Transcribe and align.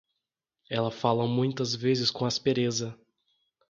Ela 0.67 0.89
fala 0.89 1.27
muitas 1.27 1.75
vezes 1.75 2.09
com 2.09 2.25
aspereza 2.25 2.97